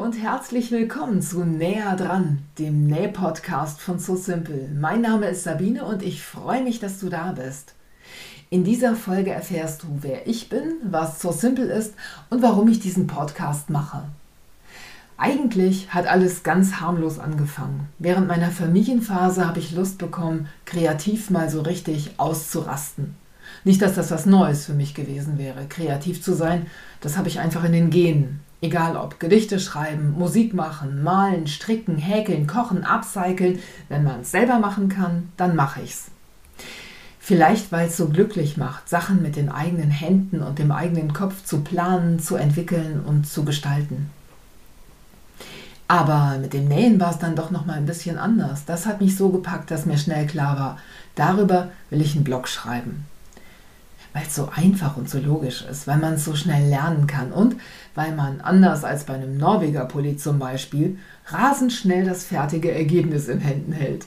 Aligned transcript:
und 0.00 0.12
herzlich 0.12 0.70
willkommen 0.70 1.20
zu 1.20 1.42
Näher 1.44 1.96
dran, 1.96 2.38
dem 2.56 2.86
Näh-Podcast 2.86 3.80
von 3.80 3.98
So 3.98 4.14
Simple. 4.14 4.68
Mein 4.72 5.00
Name 5.00 5.26
ist 5.26 5.42
Sabine 5.42 5.84
und 5.84 6.04
ich 6.04 6.22
freue 6.22 6.62
mich, 6.62 6.78
dass 6.78 7.00
du 7.00 7.08
da 7.08 7.32
bist. 7.32 7.74
In 8.48 8.62
dieser 8.62 8.94
Folge 8.94 9.32
erfährst 9.32 9.82
du, 9.82 9.88
wer 10.02 10.28
ich 10.28 10.48
bin, 10.48 10.74
was 10.84 11.20
So 11.20 11.32
Simple 11.32 11.64
ist 11.64 11.94
und 12.30 12.42
warum 12.42 12.68
ich 12.68 12.78
diesen 12.78 13.08
Podcast 13.08 13.68
mache. 13.68 14.04
Eigentlich 15.16 15.92
hat 15.92 16.06
alles 16.06 16.44
ganz 16.44 16.74
harmlos 16.74 17.18
angefangen. 17.18 17.88
Während 17.98 18.28
meiner 18.28 18.52
Familienphase 18.52 19.48
habe 19.48 19.58
ich 19.58 19.72
Lust 19.72 19.98
bekommen, 19.98 20.46
kreativ 20.64 21.28
mal 21.28 21.50
so 21.50 21.62
richtig 21.62 22.12
auszurasten. 22.18 23.16
Nicht, 23.64 23.82
dass 23.82 23.96
das 23.96 24.12
was 24.12 24.26
Neues 24.26 24.64
für 24.64 24.74
mich 24.74 24.94
gewesen 24.94 25.38
wäre, 25.38 25.66
kreativ 25.68 26.22
zu 26.22 26.34
sein, 26.34 26.66
das 27.00 27.18
habe 27.18 27.26
ich 27.26 27.40
einfach 27.40 27.64
in 27.64 27.72
den 27.72 27.90
Genen. 27.90 28.45
Egal 28.62 28.96
ob 28.96 29.20
Gedichte 29.20 29.60
schreiben, 29.60 30.14
Musik 30.16 30.54
machen, 30.54 31.02
malen, 31.02 31.46
stricken, 31.46 31.98
häkeln, 31.98 32.46
kochen, 32.46 32.84
upcyclen, 32.84 33.58
wenn 33.88 34.02
man 34.02 34.22
es 34.22 34.30
selber 34.30 34.58
machen 34.58 34.88
kann, 34.88 35.30
dann 35.36 35.54
mache 35.56 35.82
ich's. 35.82 36.06
Vielleicht, 37.20 37.70
weil 37.70 37.88
es 37.88 37.96
so 37.96 38.08
glücklich 38.08 38.56
macht, 38.56 38.88
Sachen 38.88 39.20
mit 39.20 39.36
den 39.36 39.50
eigenen 39.50 39.90
Händen 39.90 40.42
und 40.42 40.58
dem 40.58 40.72
eigenen 40.72 41.12
Kopf 41.12 41.44
zu 41.44 41.60
planen, 41.60 42.18
zu 42.18 42.36
entwickeln 42.36 43.02
und 43.04 43.26
zu 43.26 43.44
gestalten. 43.44 44.10
Aber 45.88 46.38
mit 46.40 46.52
dem 46.52 46.66
Nähen 46.66 46.98
war 46.98 47.10
es 47.10 47.18
dann 47.18 47.36
doch 47.36 47.50
noch 47.50 47.66
mal 47.66 47.74
ein 47.74 47.86
bisschen 47.86 48.16
anders. 48.18 48.64
Das 48.64 48.86
hat 48.86 49.00
mich 49.00 49.16
so 49.16 49.28
gepackt, 49.28 49.70
dass 49.70 49.86
mir 49.86 49.98
schnell 49.98 50.26
klar 50.26 50.58
war, 50.58 50.78
darüber 51.14 51.68
will 51.90 52.00
ich 52.00 52.14
einen 52.14 52.24
Blog 52.24 52.48
schreiben 52.48 53.06
weil 54.16 54.24
es 54.26 54.34
so 54.34 54.48
einfach 54.50 54.96
und 54.96 55.10
so 55.10 55.18
logisch 55.18 55.62
ist, 55.70 55.86
weil 55.86 55.98
man 55.98 56.14
es 56.14 56.24
so 56.24 56.34
schnell 56.34 56.70
lernen 56.70 57.06
kann 57.06 57.32
und 57.32 57.56
weil 57.94 58.14
man, 58.14 58.40
anders 58.40 58.82
als 58.82 59.04
bei 59.04 59.12
einem 59.12 59.36
Norweger-Pulli 59.36 60.16
zum 60.16 60.38
Beispiel, 60.38 60.98
rasend 61.26 61.70
schnell 61.70 62.06
das 62.06 62.24
fertige 62.24 62.72
Ergebnis 62.72 63.28
in 63.28 63.40
Händen 63.40 63.72
hält. 63.72 64.06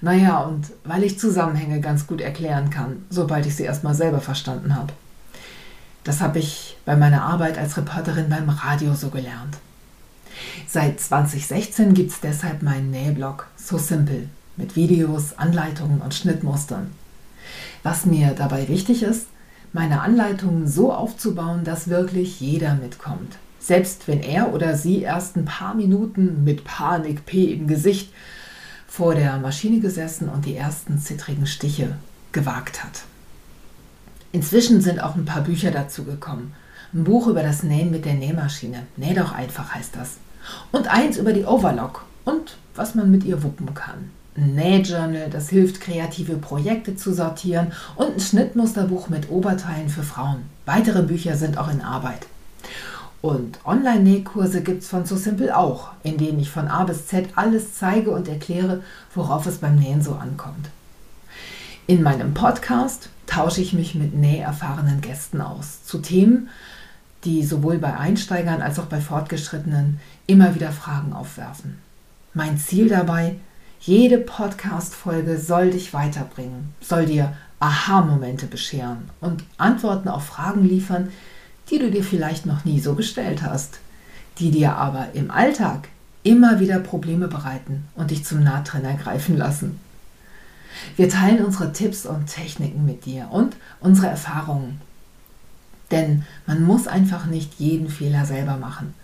Naja, 0.00 0.40
und 0.40 0.72
weil 0.82 1.04
ich 1.04 1.20
Zusammenhänge 1.20 1.80
ganz 1.80 2.08
gut 2.08 2.20
erklären 2.20 2.70
kann, 2.70 3.04
sobald 3.08 3.46
ich 3.46 3.54
sie 3.54 3.62
erstmal 3.62 3.94
selber 3.94 4.20
verstanden 4.20 4.74
habe. 4.74 4.92
Das 6.02 6.20
habe 6.20 6.40
ich 6.40 6.76
bei 6.84 6.96
meiner 6.96 7.22
Arbeit 7.22 7.56
als 7.56 7.76
Reporterin 7.76 8.28
beim 8.28 8.48
Radio 8.48 8.94
so 8.94 9.10
gelernt. 9.10 9.58
Seit 10.66 10.98
2016 10.98 11.94
gibt 11.94 12.10
es 12.10 12.18
deshalb 12.18 12.62
meinen 12.62 12.90
Nähblog 12.90 13.46
So 13.56 13.78
Simple 13.78 14.28
mit 14.56 14.74
Videos, 14.74 15.38
Anleitungen 15.38 16.00
und 16.00 16.14
Schnittmustern. 16.14 16.90
Was 17.84 18.06
mir 18.06 18.34
dabei 18.36 18.66
wichtig 18.66 19.04
ist, 19.04 19.26
meine 19.76 20.00
Anleitungen 20.00 20.66
so 20.66 20.90
aufzubauen, 20.90 21.62
dass 21.62 21.88
wirklich 21.88 22.40
jeder 22.40 22.74
mitkommt. 22.76 23.36
Selbst 23.60 24.08
wenn 24.08 24.22
er 24.22 24.54
oder 24.54 24.74
sie 24.74 25.02
erst 25.02 25.36
ein 25.36 25.44
paar 25.44 25.74
Minuten 25.74 26.44
mit 26.44 26.64
Panik 26.64 27.26
P 27.26 27.52
im 27.52 27.66
Gesicht 27.66 28.10
vor 28.88 29.14
der 29.14 29.36
Maschine 29.36 29.80
gesessen 29.80 30.30
und 30.30 30.46
die 30.46 30.56
ersten 30.56 30.98
zittrigen 30.98 31.46
Stiche 31.46 31.96
gewagt 32.32 32.82
hat. 32.82 33.02
Inzwischen 34.32 34.80
sind 34.80 34.98
auch 35.02 35.14
ein 35.14 35.26
paar 35.26 35.42
Bücher 35.42 35.70
dazu 35.70 36.04
gekommen. 36.04 36.54
Ein 36.94 37.04
Buch 37.04 37.26
über 37.26 37.42
das 37.42 37.62
Nähen 37.62 37.90
mit 37.90 38.06
der 38.06 38.14
Nähmaschine. 38.14 38.84
Näh 38.96 39.12
doch 39.12 39.32
einfach 39.32 39.74
heißt 39.74 39.94
das. 39.94 40.14
Und 40.72 40.88
eins 40.88 41.18
über 41.18 41.34
die 41.34 41.44
Overlock 41.44 42.06
und 42.24 42.56
was 42.74 42.94
man 42.94 43.10
mit 43.10 43.24
ihr 43.24 43.42
wuppen 43.42 43.74
kann 43.74 44.10
ein 44.36 44.54
Nähjournal, 44.54 45.30
das 45.30 45.48
hilft, 45.48 45.80
kreative 45.80 46.36
Projekte 46.36 46.96
zu 46.96 47.12
sortieren 47.12 47.72
und 47.94 48.14
ein 48.14 48.20
Schnittmusterbuch 48.20 49.08
mit 49.08 49.30
Oberteilen 49.30 49.88
für 49.88 50.02
Frauen. 50.02 50.42
Weitere 50.66 51.02
Bücher 51.02 51.36
sind 51.36 51.58
auch 51.58 51.70
in 51.70 51.80
Arbeit. 51.80 52.26
Und 53.22 53.58
Online-Nähkurse 53.64 54.62
gibt 54.62 54.82
es 54.82 54.88
von 54.88 55.06
So 55.06 55.16
Simple 55.16 55.56
auch, 55.56 55.88
in 56.02 56.18
denen 56.18 56.38
ich 56.38 56.50
von 56.50 56.68
A 56.68 56.84
bis 56.84 57.06
Z 57.06 57.30
alles 57.34 57.74
zeige 57.74 58.10
und 58.10 58.28
erkläre, 58.28 58.82
worauf 59.14 59.46
es 59.46 59.58
beim 59.58 59.76
Nähen 59.76 60.02
so 60.02 60.12
ankommt. 60.12 60.68
In 61.86 62.02
meinem 62.02 62.34
Podcast 62.34 63.08
tausche 63.26 63.60
ich 63.60 63.72
mich 63.72 63.94
mit 63.94 64.14
näherfahrenen 64.14 65.00
Gästen 65.00 65.40
aus 65.40 65.84
zu 65.84 65.98
Themen, 65.98 66.48
die 67.24 67.44
sowohl 67.44 67.78
bei 67.78 67.96
Einsteigern 67.96 68.62
als 68.62 68.78
auch 68.78 68.86
bei 68.86 69.00
Fortgeschrittenen 69.00 69.98
immer 70.26 70.54
wieder 70.54 70.70
Fragen 70.70 71.12
aufwerfen. 71.12 71.78
Mein 72.34 72.58
Ziel 72.58 72.88
dabei, 72.88 73.36
jede 73.86 74.18
Podcast-Folge 74.18 75.38
soll 75.38 75.70
dich 75.70 75.94
weiterbringen, 75.94 76.74
soll 76.80 77.06
dir 77.06 77.36
Aha-Momente 77.60 78.46
bescheren 78.46 79.08
und 79.20 79.44
Antworten 79.58 80.08
auf 80.08 80.26
Fragen 80.26 80.64
liefern, 80.64 81.12
die 81.70 81.78
du 81.78 81.90
dir 81.90 82.02
vielleicht 82.02 82.46
noch 82.46 82.64
nie 82.64 82.80
so 82.80 82.96
gestellt 82.96 83.42
hast, 83.42 83.78
die 84.38 84.50
dir 84.50 84.74
aber 84.74 85.08
im 85.14 85.30
Alltag 85.30 85.88
immer 86.24 86.58
wieder 86.58 86.80
Probleme 86.80 87.28
bereiten 87.28 87.84
und 87.94 88.10
dich 88.10 88.24
zum 88.24 88.42
Nahtrenner 88.42 88.94
greifen 88.94 89.36
lassen. 89.36 89.78
Wir 90.96 91.08
teilen 91.08 91.44
unsere 91.44 91.72
Tipps 91.72 92.06
und 92.06 92.26
Techniken 92.26 92.84
mit 92.84 93.06
dir 93.06 93.28
und 93.30 93.56
unsere 93.78 94.08
Erfahrungen. 94.08 94.80
Denn 95.92 96.24
man 96.46 96.64
muss 96.64 96.88
einfach 96.88 97.26
nicht 97.26 97.54
jeden 97.60 97.88
Fehler 97.88 98.26
selber 98.26 98.56
machen. 98.56 98.94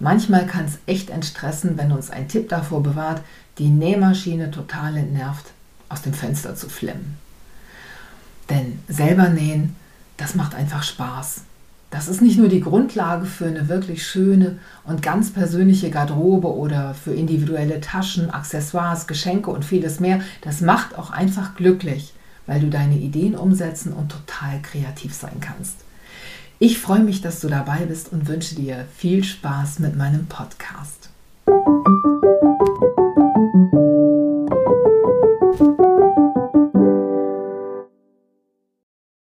Manchmal 0.00 0.46
kann 0.46 0.66
es 0.66 0.78
echt 0.86 1.10
entstressen, 1.10 1.76
wenn 1.76 1.90
uns 1.90 2.10
ein 2.10 2.28
Tipp 2.28 2.48
davor 2.48 2.82
bewahrt, 2.82 3.22
die 3.58 3.68
Nähmaschine 3.68 4.50
total 4.50 4.96
entnervt, 4.96 5.46
aus 5.88 6.02
dem 6.02 6.14
Fenster 6.14 6.54
zu 6.54 6.68
flimmen. 6.68 7.16
Denn 8.48 8.78
selber 8.88 9.28
nähen, 9.28 9.74
das 10.16 10.34
macht 10.34 10.54
einfach 10.54 10.82
Spaß. 10.82 11.42
Das 11.90 12.06
ist 12.06 12.20
nicht 12.20 12.38
nur 12.38 12.48
die 12.48 12.60
Grundlage 12.60 13.24
für 13.24 13.46
eine 13.46 13.68
wirklich 13.68 14.06
schöne 14.06 14.58
und 14.84 15.02
ganz 15.02 15.32
persönliche 15.32 15.90
Garderobe 15.90 16.54
oder 16.54 16.94
für 16.94 17.14
individuelle 17.14 17.80
Taschen, 17.80 18.30
Accessoires, 18.30 19.06
Geschenke 19.06 19.50
und 19.50 19.64
vieles 19.64 19.98
mehr. 19.98 20.20
Das 20.42 20.60
macht 20.60 20.98
auch 20.98 21.10
einfach 21.10 21.54
glücklich, 21.54 22.12
weil 22.46 22.60
du 22.60 22.68
deine 22.68 22.98
Ideen 22.98 23.34
umsetzen 23.34 23.94
und 23.94 24.12
total 24.12 24.60
kreativ 24.62 25.14
sein 25.14 25.40
kannst. 25.40 25.76
Ich 26.60 26.80
freue 26.80 27.04
mich, 27.04 27.20
dass 27.20 27.38
du 27.38 27.48
dabei 27.48 27.86
bist 27.86 28.12
und 28.12 28.26
wünsche 28.26 28.56
dir 28.56 28.86
viel 28.96 29.22
Spaß 29.22 29.78
mit 29.78 29.96
meinem 29.96 30.26
Podcast. 30.26 31.08